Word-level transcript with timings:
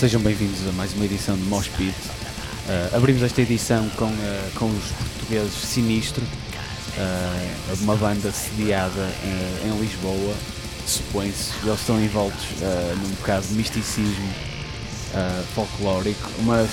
sejam 0.00 0.22
bem-vindos 0.22 0.66
a 0.66 0.72
mais 0.72 0.94
uma 0.94 1.04
edição 1.04 1.36
de 1.36 1.42
Mosh. 1.42 1.68
Uh, 1.68 2.96
abrimos 2.96 3.22
esta 3.22 3.42
edição 3.42 3.86
com, 3.90 4.06
uh, 4.06 4.50
com 4.54 4.64
os 4.64 4.84
portugueses 4.92 5.52
Sinistro, 5.52 6.24
uh, 6.24 7.82
uma 7.82 7.94
banda 7.96 8.32
sediada 8.32 9.10
em 9.62 9.78
Lisboa, 9.78 10.34
supõe-se. 10.86 11.50
Eles 11.62 11.80
estão 11.80 12.02
envoltos 12.02 12.46
num 13.02 13.10
bocado 13.16 13.46
de 13.48 13.52
misticismo 13.52 14.26
folclórico, 15.54 16.30
mas 16.44 16.70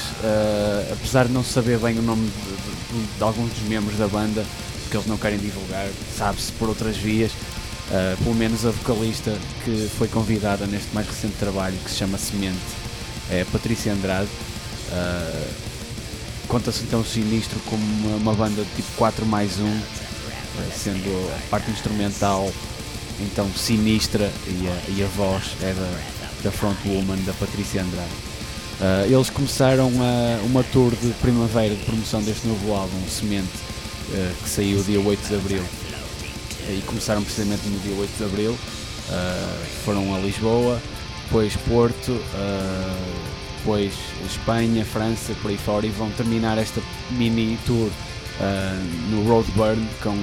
apesar 0.94 1.26
de 1.26 1.34
não 1.34 1.44
saber 1.44 1.80
bem 1.80 2.00
o 2.00 2.02
nome 2.02 2.30
de, 2.30 2.98
de, 2.98 3.18
de, 3.18 3.24
alguns 3.24 3.52
dos 3.52 3.64
membros 3.64 3.98
da 3.98 4.08
banda, 4.08 4.46
que 4.90 4.96
eles 4.96 5.06
não 5.06 5.18
querem 5.18 5.38
divulgar, 5.38 5.90
sabe-se 6.18 6.54
por 6.54 6.70
outras 6.70 6.96
vias. 6.96 7.34
Uh, 7.34 8.22
pelo 8.24 8.36
menos 8.36 8.66
a 8.66 8.72
vocalista 8.72 9.38
que 9.64 9.90
foi 9.98 10.08
convidada 10.08 10.66
neste 10.66 10.94
mais 10.94 11.08
recente 11.08 11.36
trabalho 11.40 11.78
que 11.84 11.90
se 11.90 11.98
chama 11.98 12.18
Semente 12.18 12.87
é 13.30 13.46
Patrícia 13.52 13.94
Andrade. 13.94 14.30
Uh, 14.90 15.68
Conta-se 16.48 16.84
então 16.84 17.04
Sinistro 17.04 17.60
como 17.66 17.84
uma, 17.84 18.16
uma, 18.18 18.34
banda 18.34 18.64
de 18.64 18.70
tipo 18.78 18.88
4 18.96 19.26
mais 19.26 19.60
1, 19.60 19.66
uh, 19.66 19.82
sendo 20.74 21.36
a 21.36 21.50
parte 21.50 21.70
instrumental 21.70 22.50
então 23.20 23.50
sinistra 23.54 24.32
e 24.48 24.68
a, 24.68 24.92
e 24.96 25.04
a 25.04 25.08
voz 25.08 25.44
é 25.62 25.74
da, 25.74 26.00
da 26.44 26.52
frontwoman 26.52 27.18
da 27.26 27.34
Patrícia 27.34 27.82
Andrade. 27.82 28.10
Uh, 28.80 29.14
eles 29.14 29.30
começaram 29.30 29.92
a, 30.00 30.46
uma 30.46 30.64
tour 30.64 30.92
de 30.92 31.10
primavera 31.16 31.76
de 31.76 31.84
promoção 31.84 32.22
deste 32.22 32.48
novo 32.48 32.74
álbum, 32.74 33.08
Semente, 33.10 33.50
uh, 34.10 34.44
que 34.44 34.50
saiu 34.50 34.82
dia 34.84 35.02
8 35.02 35.28
de 35.28 35.36
Abril. 35.36 35.64
E 36.70 36.82
começaram 36.86 37.24
precisamente 37.24 37.68
no 37.68 37.80
dia 37.80 37.96
8 37.96 38.18
de 38.18 38.24
Abril. 38.24 38.58
foram 39.86 40.14
a 40.14 40.20
Lisboa, 40.20 40.82
depois 41.28 41.56
Porto, 41.68 42.12
uh, 42.12 43.28
depois 43.58 43.94
Espanha, 44.26 44.86
França, 44.86 45.34
por 45.42 45.52
aí 45.52 45.58
fora, 45.58 45.86
e 45.86 45.90
vão 45.90 46.10
terminar 46.12 46.58
esta 46.58 46.82
mini 47.12 47.60
tour 47.66 47.90
uh, 47.90 49.12
no 49.12 49.28
Roadburn 49.28 49.86
com, 50.02 50.10
uh, 50.10 50.16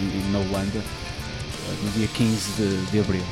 no, 0.00 0.32
na 0.32 0.38
Holanda 0.40 0.82
no 1.84 1.90
dia 1.92 2.08
15 2.08 2.52
de, 2.56 2.90
de 2.90 2.98
Abril. 2.98 3.22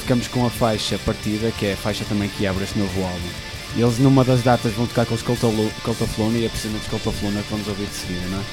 ficamos 0.00 0.28
com 0.28 0.46
a 0.46 0.50
faixa 0.50 0.96
partida, 0.98 1.50
que 1.50 1.66
é 1.66 1.72
a 1.72 1.76
faixa 1.76 2.04
também 2.04 2.28
que 2.28 2.46
abre 2.46 2.64
este 2.64 2.78
novo 2.78 3.02
álbum. 3.02 3.28
Eles 3.76 3.98
numa 3.98 4.24
das 4.24 4.42
datas 4.42 4.72
vão 4.72 4.86
tocar 4.86 5.04
com 5.04 5.14
os 5.14 5.22
Cult 5.22 5.44
of 5.44 6.20
Luna 6.20 6.38
e 6.38 6.46
é 6.46 6.48
precisamente 6.48 6.82
os 6.82 6.88
Cult 6.88 7.08
of 7.08 7.24
Luna 7.24 7.42
que 7.42 7.50
vamos 7.50 7.66
ouvir 7.66 7.86
de 7.86 7.94
seguida, 7.94 8.26
não 8.28 8.38
é? 8.38 8.44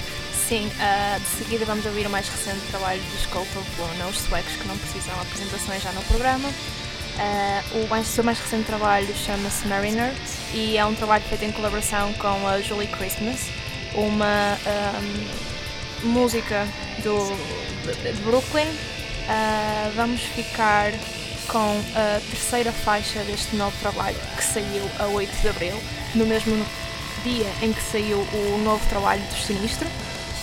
Sim, 0.52 0.68
uh, 0.68 1.18
de 1.18 1.26
seguida 1.28 1.64
vamos 1.64 1.86
ouvir 1.86 2.06
o 2.06 2.10
mais 2.10 2.28
recente 2.28 2.60
trabalho 2.72 3.02
dos 3.04 3.26
Cult 3.28 3.48
of 3.58 3.70
Luna, 3.80 4.08
os 4.10 4.18
suecos 4.18 4.54
que 4.58 4.68
não 4.68 4.78
precisam 4.78 5.14
de 5.14 5.22
apresentações 5.22 5.82
já 5.82 5.94
no 5.94 6.02
programa. 6.04 6.50
Uh, 6.50 7.86
o, 7.86 7.88
mais, 7.88 8.06
seu 8.06 8.22
mais 8.22 8.38
recente 8.38 8.66
trabalho 8.66 9.08
chama-se 9.16 9.66
Mariner 9.70 10.14
e 10.54 10.78
é 10.78 10.86
um 10.86 10.94
trabalho 10.94 11.24
feito 11.24 11.46
em 11.46 11.54
colaboração 11.54 12.12
com 12.16 12.46
a 12.46 12.60
Julie 12.60 12.90
Christmas, 12.90 13.48
uma 13.96 14.58
um, 16.04 16.10
música 16.10 16.68
do, 17.02 17.34
de, 17.86 18.12
de 18.12 18.22
Brooklyn. 18.24 18.68
Uh, 18.68 19.92
vamos 19.96 20.20
ficar 20.20 20.92
com 21.48 21.82
a 21.96 22.20
terceira 22.30 22.74
faixa 22.74 23.24
deste 23.24 23.56
novo 23.56 23.78
trabalho 23.80 24.20
que 24.36 24.44
saiu 24.44 24.84
a 25.00 25.06
8 25.06 25.32
de 25.44 25.48
Abril, 25.48 25.82
no 26.14 26.26
mesmo 26.26 26.54
dia 27.24 27.50
em 27.62 27.72
que 27.72 27.82
saiu 27.82 28.20
o 28.34 28.58
novo 28.66 28.86
trabalho 28.90 29.22
do 29.22 29.36
Sinistro. 29.38 29.88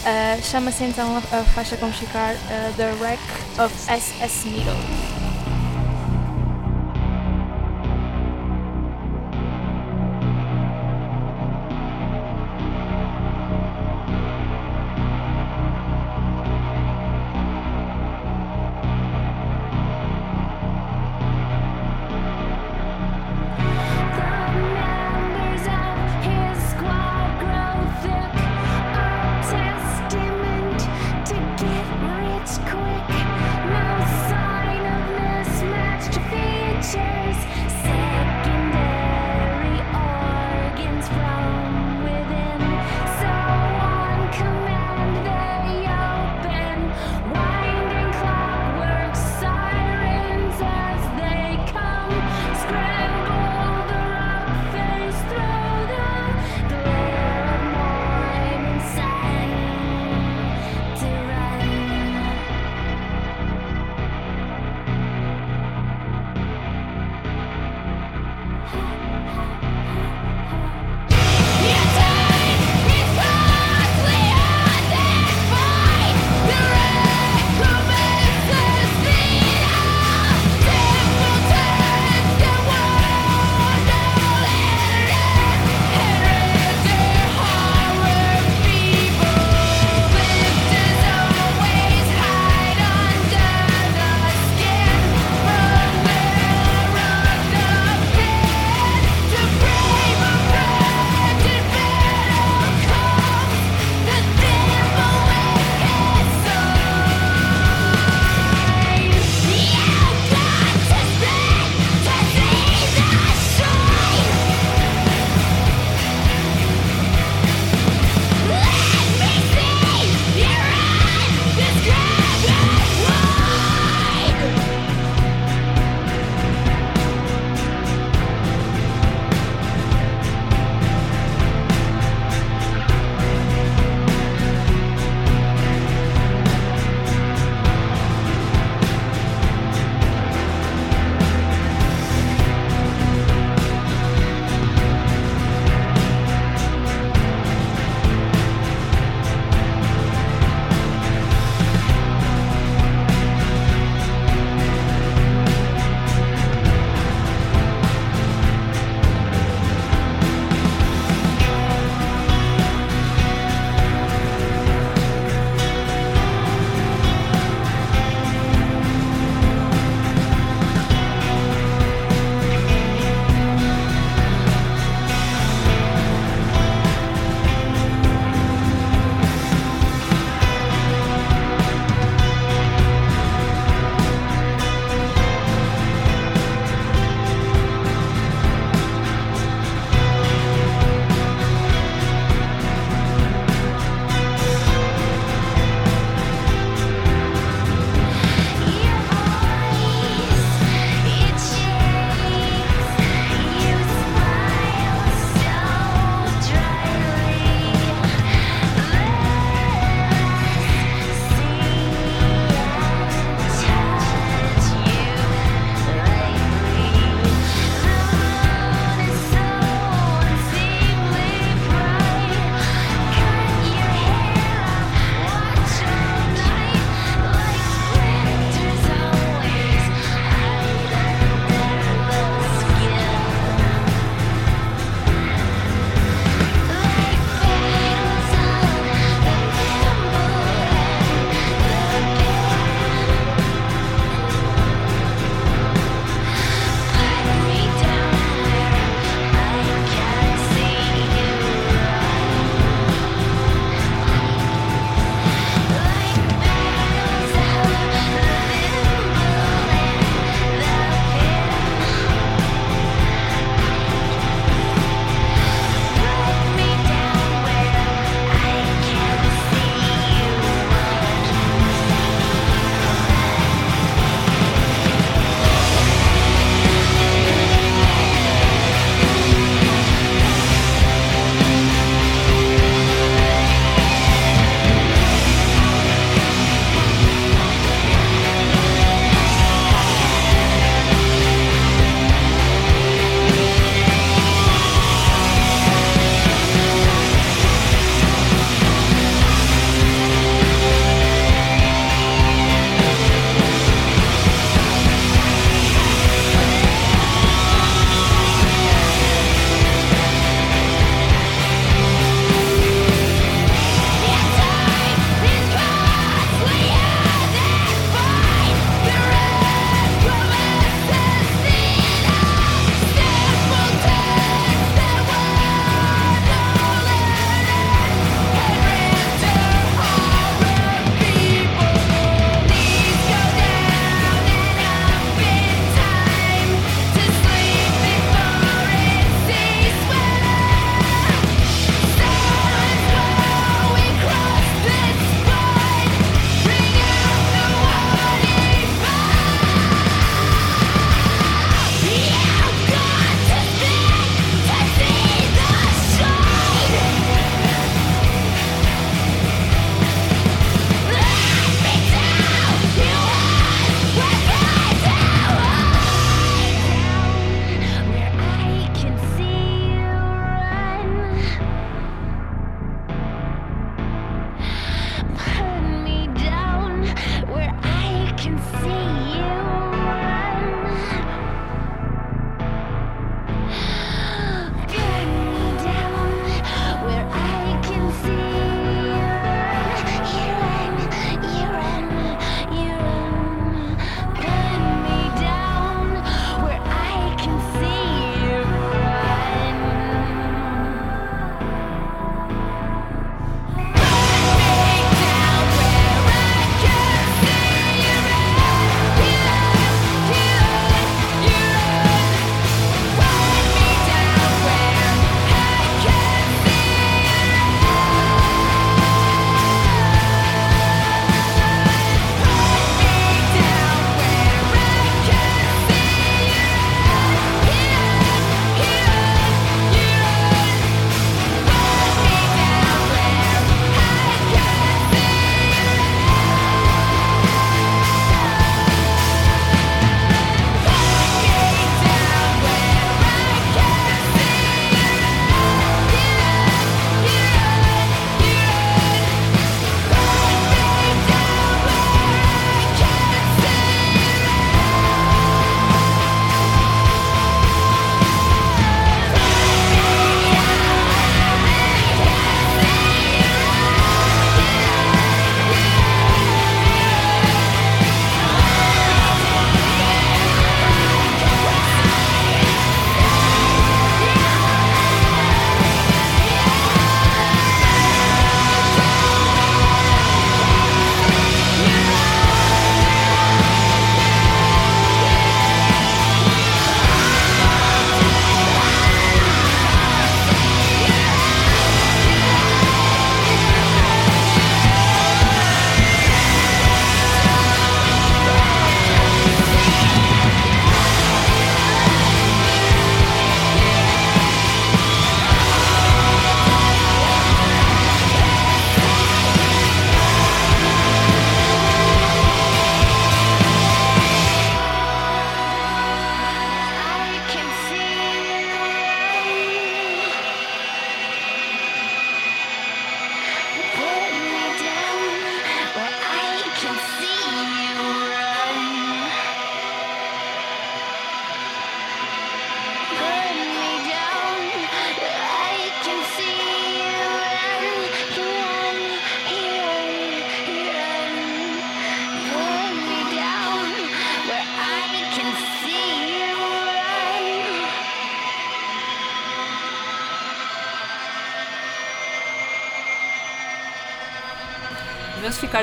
Uh, 0.08 0.42
Chama-se 0.42 0.84
então 0.84 1.16
a, 1.16 1.18
a 1.18 1.44
faixa 1.44 1.76
com 1.76 1.92
ficar 1.92 2.34
uh, 2.34 2.72
The 2.78 2.92
Wreck 2.98 3.22
of 3.58 3.74
SS 3.90 4.46
Needle. 4.46 5.17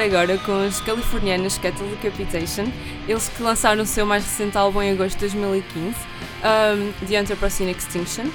Agora 0.06 0.38
com 0.38 0.68
os 0.68 0.80
californianos 0.82 1.58
Cattle 1.58 1.88
Decapitation, 1.88 2.72
eles 3.08 3.28
que 3.28 3.42
lançaram 3.42 3.82
o 3.82 3.86
seu 3.88 4.06
mais 4.06 4.24
recente 4.24 4.56
álbum 4.56 4.82
em 4.84 4.92
agosto 4.92 5.18
de 5.18 5.36
2015, 5.36 5.96
um, 6.44 7.08
The 7.08 7.18
Anthropocene 7.18 7.72
Extinction. 7.72 8.26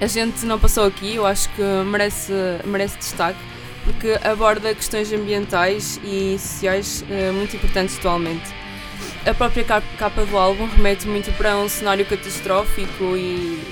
A 0.00 0.06
gente 0.06 0.44
não 0.44 0.58
passou 0.58 0.84
aqui, 0.84 1.14
eu 1.14 1.24
acho 1.24 1.48
que 1.50 1.62
merece, 1.86 2.32
merece 2.64 2.98
destaque, 2.98 3.38
porque 3.84 4.18
aborda 4.26 4.74
questões 4.74 5.12
ambientais 5.12 6.00
e 6.02 6.36
sociais 6.36 7.04
uh, 7.08 7.32
muito 7.32 7.54
importantes 7.54 7.96
atualmente. 7.98 8.50
A 9.24 9.32
própria 9.32 9.64
capa 9.64 10.24
do 10.24 10.36
álbum 10.36 10.66
remete 10.66 11.06
muito 11.06 11.30
para 11.36 11.56
um 11.58 11.68
cenário 11.68 12.04
catastrófico 12.04 13.16
e, 13.16 13.62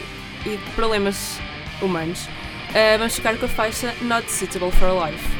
e 0.46 0.58
problemas 0.76 1.40
humanos. 1.82 2.26
Uh, 2.70 2.98
vamos 2.98 3.16
ficar 3.16 3.36
com 3.36 3.46
a 3.46 3.48
faixa 3.48 3.92
Not 4.00 4.30
Suitable 4.30 4.70
for 4.70 4.90
Life. 5.04 5.39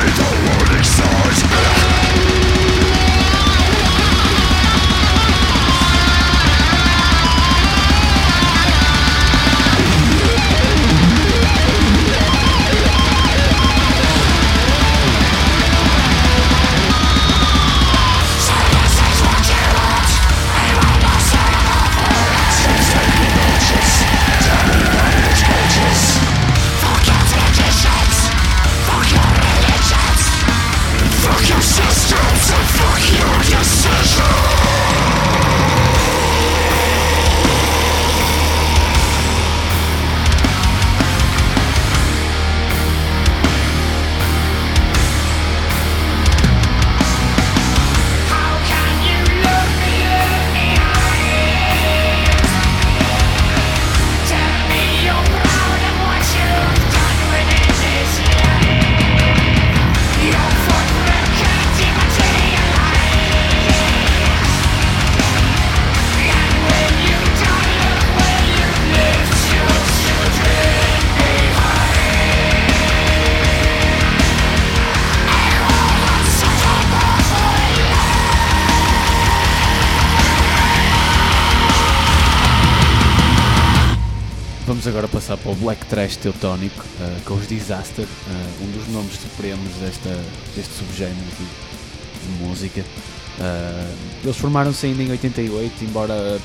trash 85.91 86.15
teutónico, 86.15 86.85
uh, 87.01 87.21
com 87.25 87.33
os 87.33 87.45
Disaster, 87.49 88.05
uh, 88.05 88.63
um 88.63 88.71
dos 88.71 88.87
nomes 88.87 89.11
supremos 89.19 89.69
desta, 89.81 90.09
deste 90.55 90.73
subgénero 90.75 91.17
de, 91.37 91.43
de 91.43 92.43
música. 92.43 92.79
Uh, 92.79 93.93
eles 94.23 94.37
formaram-se 94.37 94.85
ainda 94.85 95.03
em 95.03 95.11
88, 95.11 95.83
embora 95.83 96.39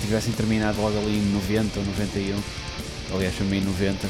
tivessem 0.00 0.32
terminado 0.34 0.80
logo 0.80 0.96
ali 0.98 1.18
em 1.18 1.32
90 1.32 1.80
ou 1.80 1.86
91, 1.86 2.38
aliás 3.12 3.34
foi 3.34 3.46
meio 3.48 3.64
90. 3.64 4.08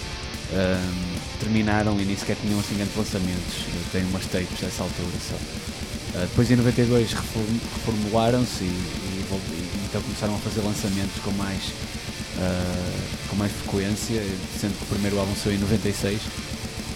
terminaram 1.39 1.99
e 1.99 2.05
nem 2.05 2.15
sequer 2.15 2.37
tinham 2.37 2.61
assim 2.61 2.75
grandes 2.75 2.95
lançamentos, 2.95 3.65
têm 3.93 4.05
umas 4.05 4.27
tapes 4.27 4.61
dessa 4.61 4.83
altura 4.83 5.17
só. 5.27 5.37
depois 6.21 6.51
em 6.51 6.57
92 6.57 7.15
reformularam-se 7.15 8.65
e, 8.65 8.67
e, 8.67 9.25
e, 9.31 9.81
então 9.89 10.03
começaram 10.03 10.35
a 10.35 10.39
fazer 10.39 10.61
lançamentos 10.61 11.19
com 11.25 11.31
mais 11.31 11.73
uh, 12.37 13.29
com 13.29 13.37
mais 13.37 13.53
frequência, 13.53 14.23
sendo 14.61 14.77
que 14.77 14.85
o 14.85 14.87
primeiro 14.87 15.19
álbum 15.19 15.35
saiu 15.35 15.57
em 15.57 15.59
96 15.59 16.21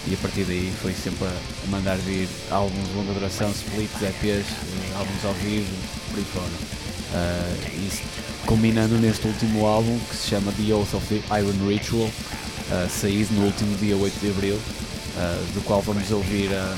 e 0.06 0.14
a 0.14 0.16
partir 0.18 0.44
daí 0.44 0.70
foi 0.82 0.92
sempre 0.92 1.26
a 1.26 1.70
mandar 1.70 1.96
vir 1.98 2.28
álbuns 2.50 2.88
de 2.88 2.94
longa 2.94 3.14
duração, 3.14 3.50
splits, 3.50 4.02
EPs, 4.02 4.46
uh, 4.46 4.98
álbuns 4.98 5.24
ao 5.24 5.34
vivo, 5.34 5.72
por 6.10 6.18
aí 6.18 6.24
fora. 6.24 6.84
Uh, 7.14 7.78
e 7.78 8.46
culminando 8.46 8.96
neste 8.96 9.26
último 9.26 9.66
álbum 9.66 9.98
que 10.10 10.16
se 10.16 10.28
chama 10.28 10.52
The 10.52 10.74
Oath 10.74 10.94
of 10.94 11.06
the 11.06 11.38
Iron 11.38 11.68
Ritual, 11.68 12.06
uh, 12.06 12.90
saído 12.90 13.32
no 13.34 13.46
último 13.46 13.76
dia 13.78 13.96
8 13.96 14.20
de 14.20 14.30
Abril, 14.30 14.56
uh, 14.56 15.52
do 15.54 15.62
qual 15.64 15.80
vamos 15.80 16.10
ouvir 16.10 16.52
a, 16.52 16.76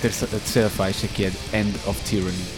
terça, 0.00 0.24
a 0.24 0.28
terceira 0.28 0.70
faixa 0.70 1.06
que 1.08 1.24
é 1.24 1.32
End 1.52 1.74
of 1.86 2.00
Tyranny. 2.02 2.55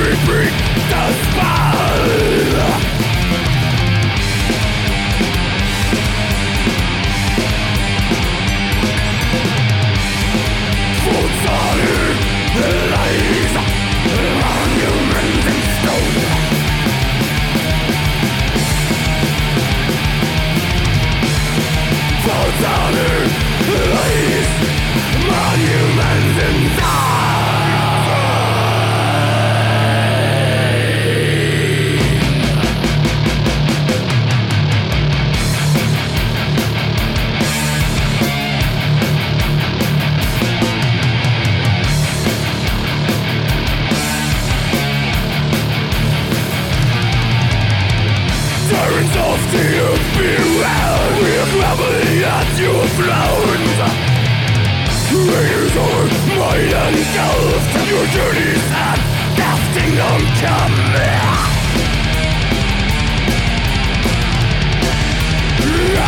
Repeat 0.00 0.52
the 0.90 1.12
spell 1.22 1.49
realize 23.80 24.50
my 25.30 25.56
humanity 25.56 26.19
Your 51.20 51.44
family 51.44 52.24
at 52.24 52.48
your 52.58 52.80
friends 52.96 53.76
Raiders 55.12 55.76
are 55.76 56.08
mine 56.40 56.72
and 56.72 56.96
yours 56.96 57.64
Your 57.92 58.06
journeys 58.08 58.64
at 58.72 58.96
death 59.36 59.64
kingdom 59.76 60.20
come 60.40 60.76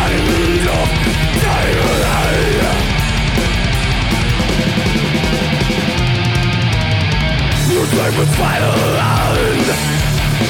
Island 0.01 0.65
of 0.73 0.89
Tyranny 1.43 2.57
Your 7.69 7.85
life 8.01 8.17
is 8.17 8.33
violent 8.33 9.67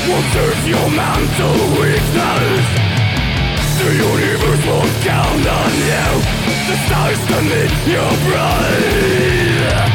Won't 0.08 0.28
serve 0.32 0.64
your 0.66 0.88
mental 0.90 1.56
weakness. 1.82 2.93
The 3.84 3.92
universe 3.92 4.66
will 4.66 4.88
count 5.02 5.46
on 5.46 5.72
you. 5.90 6.08
The 6.70 6.78
stars 6.86 7.20
commit 7.28 7.70
your 7.86 8.12
bride 8.26 9.93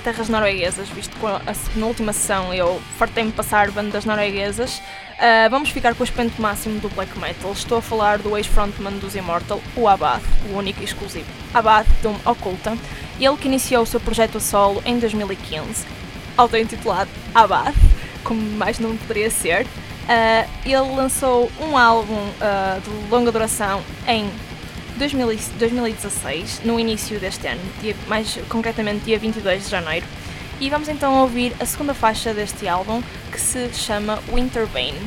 terras 0.00 0.28
norueguesas, 0.28 0.88
visto 0.88 1.16
que 1.16 1.26
a 1.26 1.54
penúltima 1.72 2.12
sessão 2.12 2.52
eu 2.52 2.80
fartei-me 2.98 3.32
passar 3.32 3.70
bandas 3.70 4.04
norueguesas, 4.04 4.78
uh, 4.78 5.50
vamos 5.50 5.70
ficar 5.70 5.94
com 5.94 6.02
o 6.02 6.04
expoente 6.04 6.40
máximo 6.40 6.80
do 6.80 6.88
black 6.90 7.18
metal. 7.18 7.52
Estou 7.52 7.78
a 7.78 7.82
falar 7.82 8.18
do 8.18 8.36
ex-frontman 8.36 8.98
dos 8.98 9.14
Immortal, 9.14 9.60
o 9.76 9.86
Abad, 9.86 10.22
o 10.50 10.56
único 10.56 10.80
e 10.80 10.84
exclusivo. 10.84 11.26
Abad 11.52 11.86
Doom 12.02 12.16
Oculta, 12.24 12.76
ele 13.20 13.36
que 13.36 13.48
iniciou 13.48 13.82
o 13.82 13.86
seu 13.86 14.00
projeto 14.00 14.38
a 14.38 14.40
solo 14.40 14.82
em 14.84 14.98
2015, 14.98 15.86
auto-intitulado 16.36 17.10
Abad, 17.34 17.74
como 18.24 18.40
mais 18.40 18.78
não 18.78 18.96
poderia 18.96 19.30
ser. 19.30 19.64
Uh, 19.64 20.48
ele 20.64 20.96
lançou 20.96 21.50
um 21.60 21.76
álbum 21.76 22.14
uh, 22.14 22.80
de 22.80 23.10
longa 23.10 23.30
duração 23.30 23.82
em 24.08 24.28
2016, 25.08 26.60
no 26.64 26.78
início 26.78 27.18
deste 27.18 27.46
ano, 27.46 27.60
dia, 27.80 27.96
mais 28.06 28.38
concretamente 28.50 29.06
dia 29.06 29.18
22 29.18 29.64
de 29.64 29.70
janeiro. 29.70 30.06
E 30.60 30.68
vamos 30.68 30.88
então 30.88 31.22
ouvir 31.22 31.54
a 31.58 31.64
segunda 31.64 31.94
faixa 31.94 32.34
deste 32.34 32.68
álbum, 32.68 33.02
que 33.32 33.40
se 33.40 33.72
chama 33.72 34.18
Winterbane. 34.30 35.00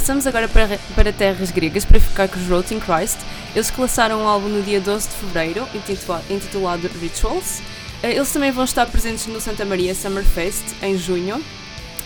Passamos 0.00 0.26
agora 0.26 0.48
para, 0.48 0.78
para 0.94 1.12
terras 1.12 1.50
gregas 1.50 1.84
para 1.84 2.00
ficar 2.00 2.26
com 2.26 2.40
os 2.40 2.48
Rotting 2.48 2.80
Christ. 2.80 3.18
Eles 3.54 3.70
lançaram 3.76 4.22
um 4.22 4.26
álbum 4.26 4.48
no 4.48 4.62
dia 4.62 4.80
12 4.80 5.10
de 5.10 5.14
fevereiro, 5.14 5.68
intitulado, 5.74 6.24
intitulado 6.30 6.90
Rituals. 6.98 7.60
Eh, 8.02 8.14
Eles 8.14 8.32
também 8.32 8.50
vão 8.50 8.64
estar 8.64 8.86
presentes 8.86 9.26
no 9.26 9.38
Santa 9.42 9.62
Maria 9.66 9.94
Summer 9.94 10.24
Fest 10.24 10.64
em 10.82 10.96
junho. 10.96 11.44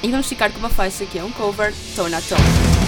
E 0.02 0.10
vamos 0.10 0.28
ficar 0.28 0.50
com 0.50 0.58
uma 0.58 0.70
faixa 0.70 1.06
que 1.06 1.20
é 1.20 1.22
um 1.22 1.30
cover, 1.30 1.72
Tone 1.94 2.16
a 2.16 2.20
Tone. 2.20 2.83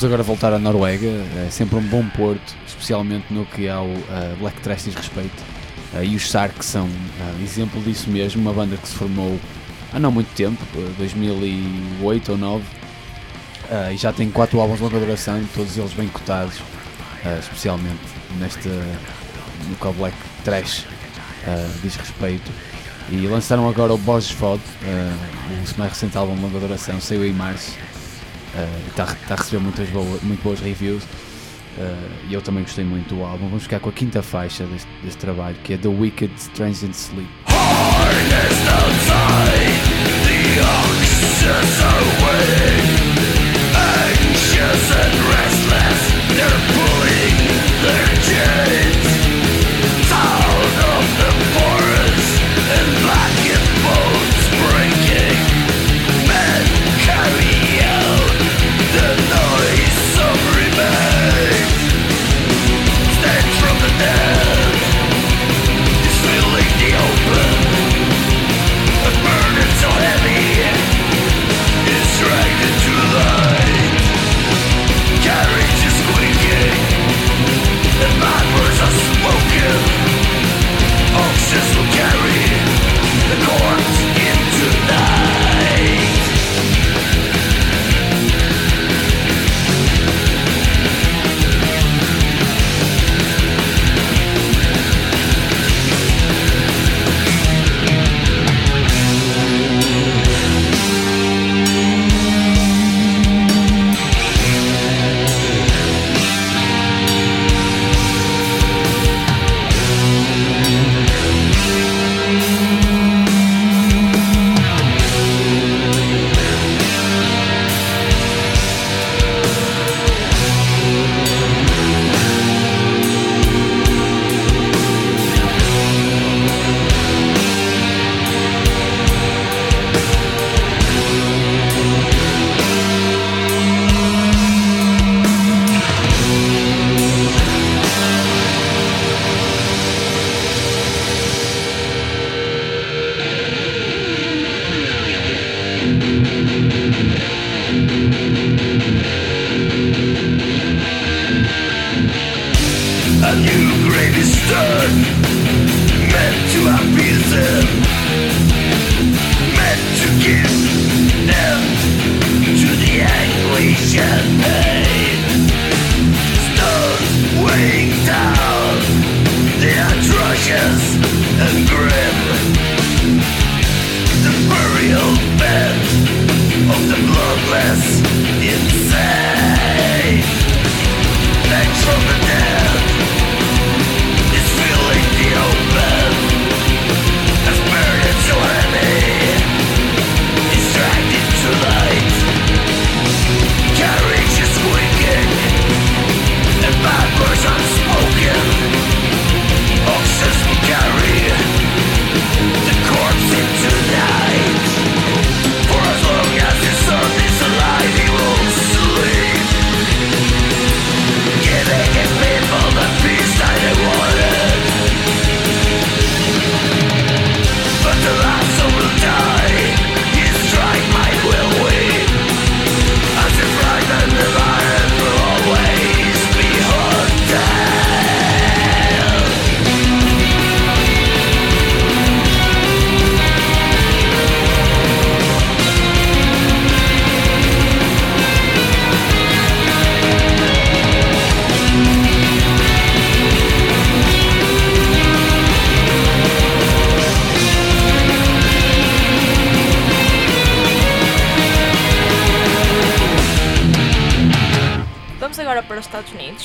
Vamos 0.00 0.14
agora 0.14 0.22
voltar 0.22 0.54
à 0.54 0.58
Noruega, 0.58 1.08
é 1.46 1.50
sempre 1.50 1.76
um 1.76 1.82
bom 1.82 2.02
porto, 2.16 2.56
especialmente 2.66 3.26
no 3.28 3.44
que 3.44 3.68
ao 3.68 3.84
uh, 3.84 4.36
Black 4.38 4.58
Trash 4.62 4.84
diz 4.84 4.94
respeito. 4.94 5.42
Uh, 5.92 6.02
e 6.02 6.16
os 6.16 6.30
Sark 6.30 6.64
são 6.64 6.86
uh, 6.86 7.42
exemplo 7.42 7.82
disso 7.82 8.08
mesmo, 8.08 8.40
uma 8.40 8.54
banda 8.54 8.78
que 8.78 8.88
se 8.88 8.94
formou 8.94 9.38
há 9.92 9.98
não 9.98 10.10
muito 10.10 10.34
tempo, 10.34 10.58
2008 10.96 12.32
ou 12.32 12.38
2009, 12.38 12.64
e 13.92 13.96
já 13.98 14.10
tem 14.10 14.30
quatro 14.30 14.58
álbuns 14.58 14.78
de 14.78 14.84
longa 14.84 14.98
duração, 14.98 15.38
todos 15.54 15.76
eles 15.76 15.92
bem 15.92 16.08
cotados, 16.08 16.62
especialmente 17.38 18.00
nesta, 18.38 18.70
no 19.68 19.76
que 19.76 19.86
ao 19.86 19.92
Black 19.92 20.16
trash 20.42 20.86
uh, 21.46 21.80
diz 21.82 21.96
respeito. 21.96 22.50
E 23.10 23.26
lançaram 23.26 23.68
agora 23.68 23.92
o 23.92 23.98
Boss 23.98 24.30
Fod, 24.30 24.62
uh, 24.62 25.74
o 25.74 25.78
mais 25.78 25.92
recente 25.92 26.16
álbum 26.16 26.36
de 26.36 26.40
longa 26.40 26.58
duração, 26.58 26.98
saiu 27.02 27.26
em 27.26 27.34
março 27.34 27.72
uh, 27.72 27.89
está 28.88 29.06
tá 29.06 29.34
a 29.34 29.36
receber 29.36 29.62
muitas 29.62 29.88
boas, 29.90 30.22
muito 30.22 30.42
boas 30.42 30.60
reviews. 30.60 31.04
Uh, 31.78 32.28
e 32.28 32.34
eu 32.34 32.42
também 32.42 32.62
gostei 32.62 32.84
muito 32.84 33.14
do 33.14 33.22
álbum. 33.22 33.48
Vamos 33.48 33.62
ficar 33.62 33.80
com 33.80 33.88
a 33.88 33.92
quinta 33.92 34.22
faixa 34.22 34.64
deste, 34.64 34.88
deste 35.02 35.18
trabalho, 35.18 35.56
que 35.62 35.74
é 35.74 35.76
The 35.76 35.88
Wicked 35.88 36.32
Transient 36.54 36.94
Sleep. 36.94 37.28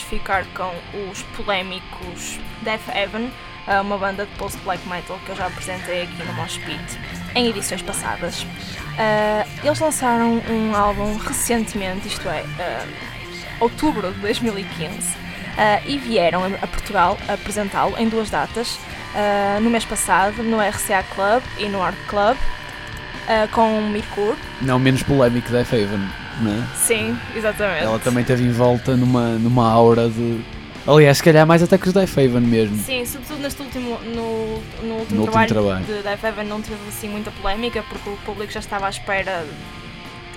Ficar 0.03 0.45
com 0.53 0.71
os 1.09 1.21
polémicos 1.35 2.39
Death 2.61 2.87
Heaven, 2.93 3.31
uma 3.81 3.97
banda 3.97 4.25
de 4.25 4.31
post-black 4.35 4.87
metal 4.87 5.19
que 5.25 5.31
eu 5.31 5.35
já 5.35 5.47
apresentei 5.47 6.03
aqui 6.03 6.23
no 6.23 6.33
Mosh 6.33 6.57
Pit 6.57 6.99
em 7.35 7.49
edições 7.49 7.81
passadas. 7.81 8.43
Uh, 8.43 9.45
eles 9.63 9.79
lançaram 9.79 10.41
um 10.49 10.75
álbum 10.75 11.17
recentemente, 11.17 12.07
isto 12.07 12.27
é, 12.29 12.41
uh, 12.43 12.87
outubro 13.59 14.13
de 14.13 14.19
2015, 14.19 14.89
uh, 14.97 15.15
e 15.85 15.97
vieram 15.97 16.45
a 16.45 16.67
Portugal 16.67 17.17
apresentá-lo 17.27 17.97
em 17.97 18.07
duas 18.07 18.29
datas, 18.29 18.79
no 19.61 19.69
mês 19.69 19.85
passado 19.85 20.43
no 20.43 20.59
RCA 20.59 21.01
Club 21.15 21.41
e 21.57 21.69
no 21.69 21.81
Art 21.81 21.95
Club, 22.09 22.35
com 23.53 23.81
Mirkur. 23.83 24.35
Não 24.61 24.77
menos 24.77 25.03
polémico 25.03 25.49
Death 25.51 25.69
Haven 25.69 26.24
né? 26.41 26.67
Sim, 26.75 27.17
exatamente. 27.35 27.83
Ela 27.83 27.99
também 27.99 28.23
teve 28.23 28.43
envolta 28.43 28.95
numa, 28.95 29.37
numa 29.37 29.69
aura 29.69 30.09
de. 30.09 30.41
Aliás, 30.87 31.17
se 31.17 31.23
calhar 31.23 31.47
mais 31.47 31.63
até 31.63 31.77
que 31.77 31.87
os 31.87 31.93
Death 31.93 32.11
Haven 32.11 32.41
mesmo. 32.41 32.77
Sim, 32.77 33.05
sobretudo 33.05 33.41
neste 33.41 33.61
último, 33.61 33.97
no, 34.01 34.61
no 34.83 34.95
último, 34.95 35.21
no 35.21 35.23
trabalho, 35.23 35.55
último 35.55 35.63
trabalho 35.63 35.85
de 35.85 36.03
Death 36.03 36.25
Haven 36.25 36.45
não 36.45 36.61
teve 36.61 36.77
assim 36.87 37.09
muita 37.09 37.31
polémica 37.31 37.83
porque 37.89 38.09
o 38.09 38.17
público 38.17 38.51
já 38.51 38.59
estava 38.59 38.85
à 38.85 38.89
espera. 38.89 39.45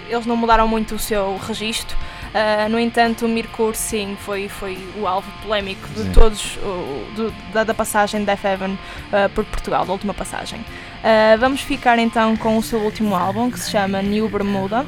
Eles 0.08 0.24
não 0.24 0.36
mudaram 0.36 0.66
muito 0.66 0.94
o 0.94 0.98
seu 0.98 1.36
registro. 1.46 1.96
Uh, 2.28 2.68
no 2.70 2.78
entanto, 2.78 3.24
o 3.24 3.28
Mirkur 3.28 3.74
sim 3.74 4.16
foi, 4.20 4.48
foi 4.48 4.78
o 4.98 5.06
alvo 5.06 5.30
polémico 5.42 5.86
de 5.88 6.02
sim. 6.02 6.12
todos, 6.12 6.56
o, 6.56 7.12
do, 7.14 7.34
da, 7.52 7.64
da, 7.64 7.74
passagem 7.74 8.20
de 8.20 8.26
Death 8.26 8.44
Heaven 8.44 8.72
uh, 8.72 9.28
por 9.34 9.44
Portugal, 9.46 9.84
da 9.84 9.92
última 9.92 10.12
passagem. 10.12 10.60
Uh, 10.60 11.38
vamos 11.38 11.60
ficar 11.62 11.98
então 11.98 12.36
com 12.36 12.56
o 12.56 12.62
seu 12.62 12.80
último 12.80 13.14
álbum 13.14 13.50
que 13.50 13.58
se 13.58 13.70
chama 13.70 14.02
New 14.02 14.28
Bermuda 14.28 14.86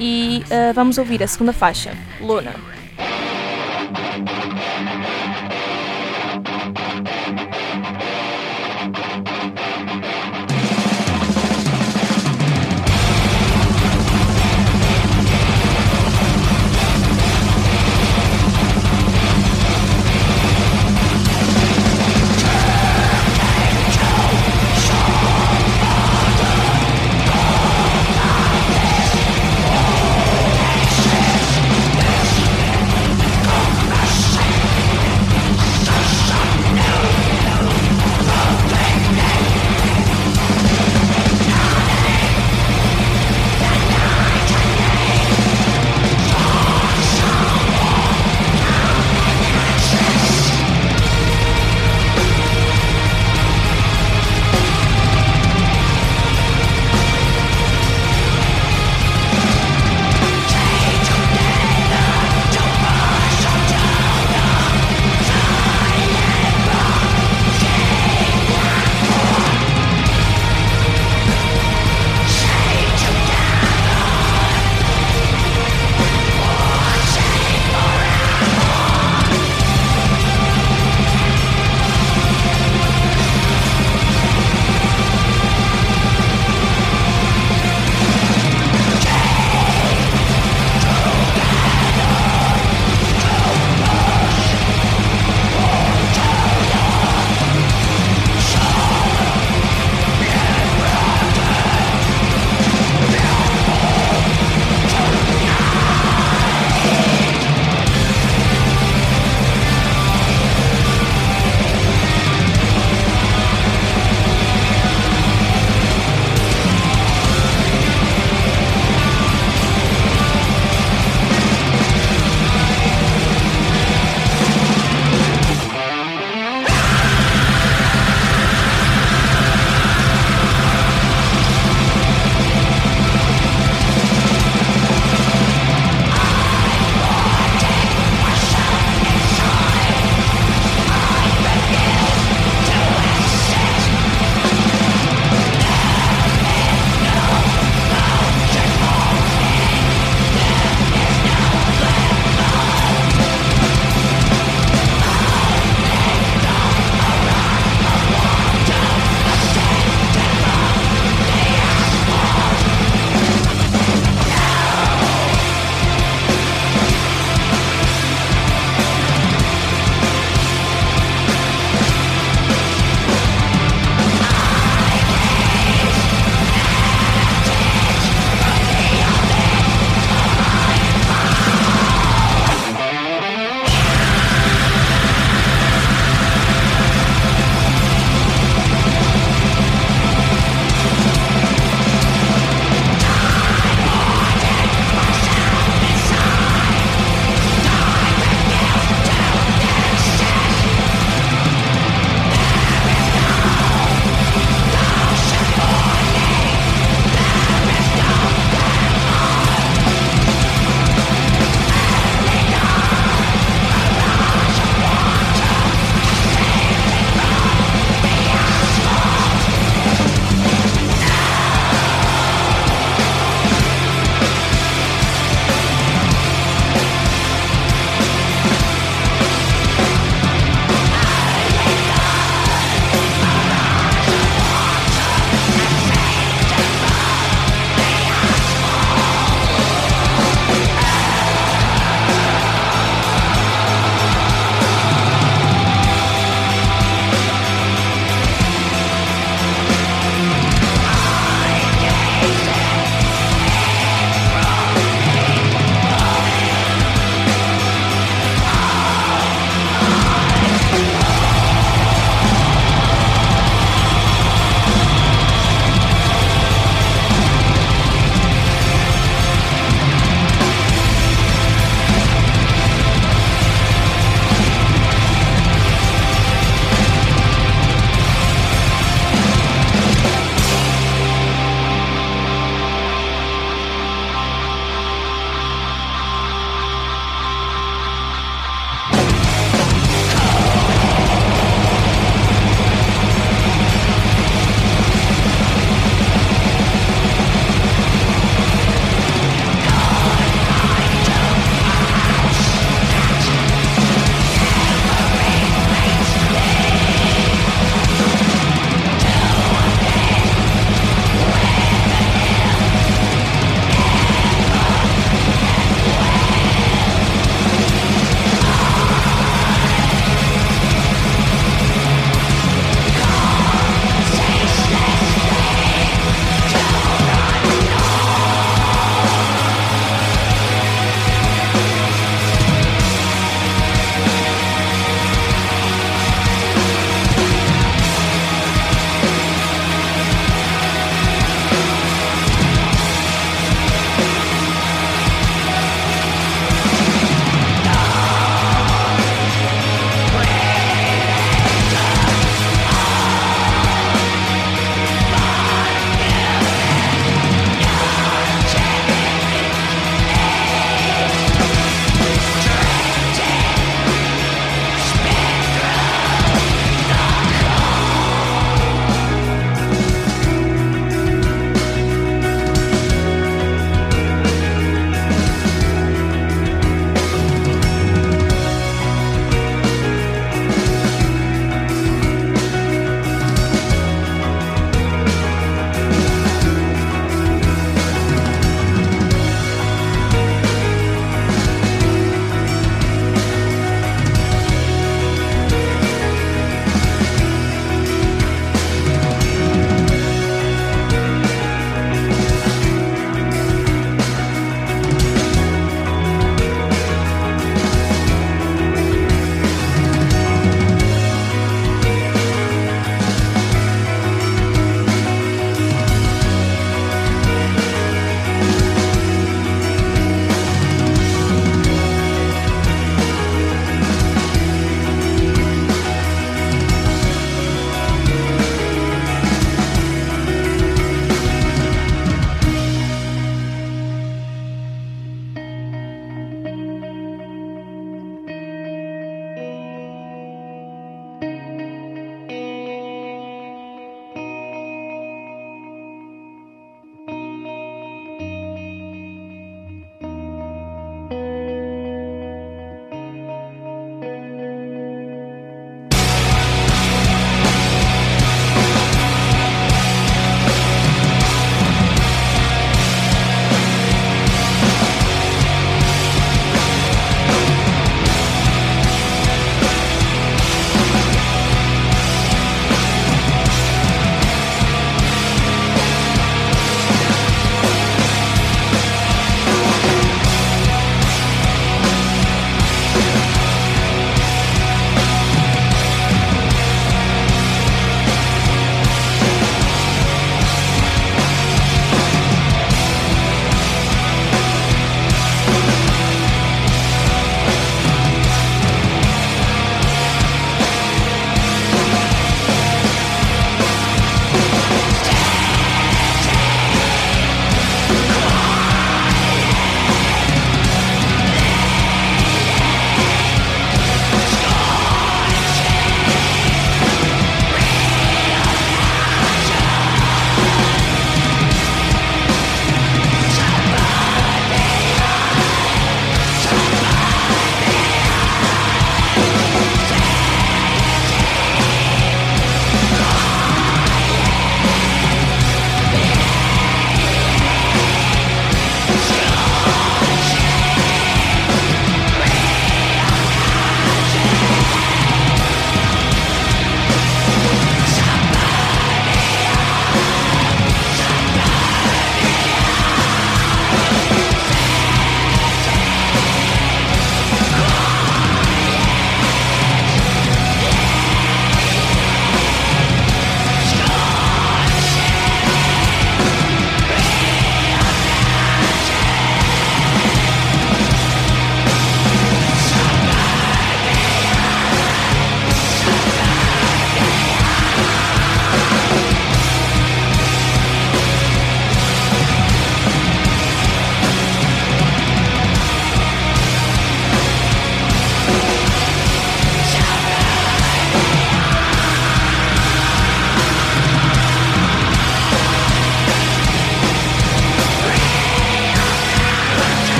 e 0.00 0.42
uh, 0.46 0.72
vamos 0.74 0.98
ouvir 0.98 1.22
a 1.22 1.26
segunda 1.26 1.52
faixa, 1.52 1.92
Luna. 2.20 2.54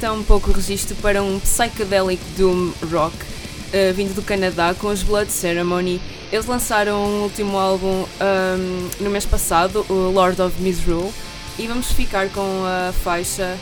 Então 0.00 0.16
um 0.16 0.22
pouco 0.22 0.48
o 0.48 0.54
registro 0.54 0.96
para 0.96 1.22
um 1.22 1.38
psychedelic 1.40 2.22
doom 2.34 2.72
rock 2.90 3.14
uh, 3.14 3.92
vindo 3.94 4.14
do 4.14 4.22
Canadá 4.22 4.72
com 4.72 4.86
os 4.86 5.02
Blood 5.02 5.30
Ceremony. 5.30 6.00
Eles 6.32 6.46
lançaram 6.46 7.04
um 7.04 7.22
último 7.24 7.58
álbum 7.58 8.06
um, 8.06 8.88
no 8.98 9.10
mês 9.10 9.26
passado, 9.26 9.84
o 9.90 10.10
Lord 10.10 10.40
of 10.40 10.58
Misrule, 10.62 11.12
e 11.58 11.66
vamos 11.66 11.92
ficar 11.92 12.30
com 12.30 12.64
a 12.64 12.94
faixa, 12.94 13.58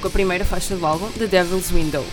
com 0.00 0.08
a 0.08 0.10
primeira 0.10 0.46
faixa 0.46 0.74
do 0.74 0.86
álbum, 0.86 1.10
The 1.10 1.26
Devil's 1.26 1.70
Window. 1.70 2.06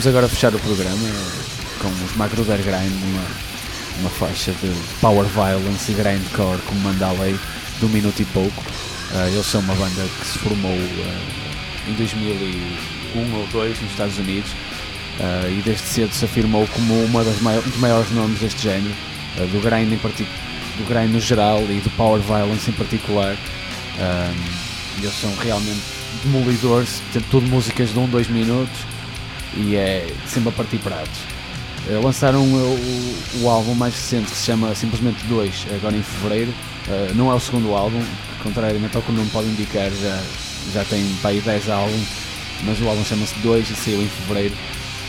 Vamos 0.00 0.16
agora 0.16 0.28
fechar 0.30 0.54
o 0.54 0.58
programa 0.58 1.08
com 1.78 1.88
os 1.88 2.16
Magruder 2.16 2.56
Grind, 2.56 2.90
uma, 3.02 3.22
uma 4.00 4.08
faixa 4.08 4.50
de 4.50 4.72
Power 4.98 5.26
Violence 5.26 5.92
e 5.92 5.94
Grindcore 5.94 6.58
como 6.64 6.80
manda 6.80 7.06
a 7.06 7.12
lei 7.12 7.38
de 7.78 7.84
um 7.84 7.88
minuto 7.90 8.18
e 8.22 8.24
pouco. 8.24 8.64
Ah, 9.12 9.28
eles 9.28 9.44
são 9.44 9.60
uma 9.60 9.74
banda 9.74 10.02
que 10.18 10.26
se 10.26 10.38
formou 10.38 10.72
ah, 10.72 11.90
em 11.90 11.92
2001 11.92 13.18
ou 13.18 13.46
2002 13.52 13.78
nos 13.82 13.90
Estados 13.90 14.16
Unidos 14.16 14.50
ah, 15.20 15.46
e 15.50 15.60
desde 15.60 15.86
cedo 15.86 16.14
se 16.14 16.24
afirmou 16.24 16.66
como 16.68 17.04
uma 17.04 17.22
das 17.22 17.38
mai- 17.42 17.60
dos 17.60 17.76
maiores 17.76 18.10
nomes 18.12 18.40
deste 18.40 18.62
género, 18.62 18.94
do 19.52 19.60
grind 19.60 19.92
em 19.92 19.96
do 19.98 20.88
grind 20.88 21.10
no 21.12 21.20
geral 21.20 21.60
e 21.68 21.78
do 21.78 21.90
Power 21.90 22.22
Violence 22.22 22.70
em 22.70 22.72
particular. 22.72 23.36
Eles 24.96 25.12
são 25.20 25.30
realmente 25.36 25.82
demolidores, 26.24 27.02
tudo 27.30 27.46
músicas 27.48 27.92
de 27.92 27.98
1, 27.98 28.06
2 28.08 28.28
minutos 28.28 28.89
e 29.56 29.76
é 29.76 30.06
sempre 30.26 30.50
a 30.50 30.52
partir 30.52 30.78
pratos. 30.78 31.20
Eh, 31.88 32.00
lançaram 32.02 32.42
o, 32.42 33.16
o 33.42 33.48
álbum 33.48 33.74
mais 33.74 33.94
recente 33.94 34.30
que 34.30 34.36
se 34.36 34.46
chama 34.46 34.74
simplesmente 34.74 35.24
2, 35.24 35.66
agora 35.74 35.96
em 35.96 36.02
fevereiro. 36.02 36.52
Eh, 36.88 37.12
não 37.14 37.30
é 37.30 37.34
o 37.34 37.40
segundo 37.40 37.74
álbum, 37.74 38.02
contrariamente 38.42 38.96
ao 38.96 39.02
que 39.02 39.10
o 39.10 39.14
nome 39.14 39.30
pode 39.30 39.48
indicar, 39.48 39.90
já, 39.90 40.22
já 40.72 40.84
tem 40.84 41.04
para 41.20 41.30
aí 41.30 41.40
10 41.40 41.70
álbuns, 41.70 42.08
mas 42.64 42.80
o 42.80 42.88
álbum 42.88 43.04
chama-se 43.04 43.34
2 43.40 43.70
e 43.70 43.74
saiu 43.74 44.02
em 44.02 44.08
fevereiro. 44.08 44.54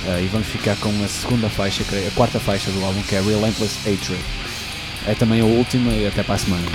Eh, 0.07 0.23
e 0.23 0.27
vamos 0.27 0.47
ficar 0.47 0.75
com 0.77 0.89
a 1.03 1.07
segunda 1.07 1.49
faixa, 1.49 1.83
a 1.83 2.11
quarta 2.15 2.39
faixa 2.39 2.71
do 2.71 2.83
álbum 2.83 3.01
que 3.03 3.15
é 3.15 3.21
Relentless 3.21 3.77
Hatred. 3.79 4.23
É 5.07 5.13
também 5.15 5.41
a 5.41 5.45
última 5.45 5.91
e 5.91 6.07
até 6.07 6.23
para 6.23 6.35
a 6.35 6.37
semana. 6.37 6.65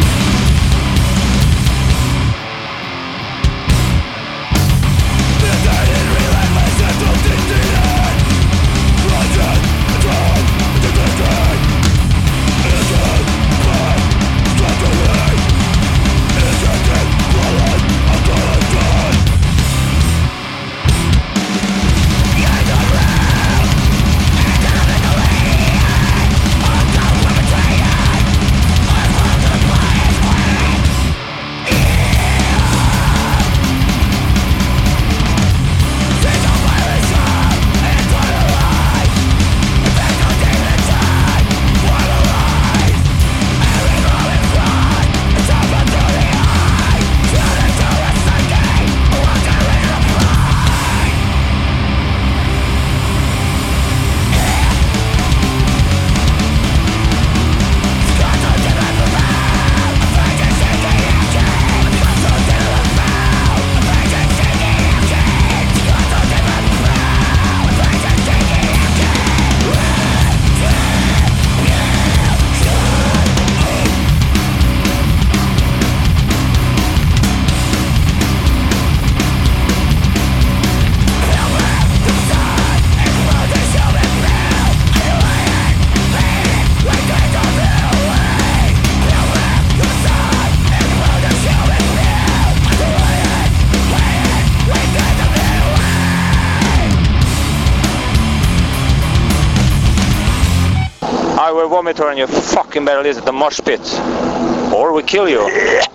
Vomit 101.86 102.00
on 102.00 102.16
you 102.18 102.26
fucking 102.26 102.84
better 102.84 103.00
listen 103.00 103.24
to 103.24 103.30
mosh 103.30 103.60
pit. 103.60 103.80
Or 104.74 104.92
we 104.92 105.04
kill 105.04 105.28
you. 105.28 105.86